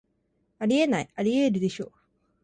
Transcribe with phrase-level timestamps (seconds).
[0.57, 1.91] あり得ない、アリエールでしょ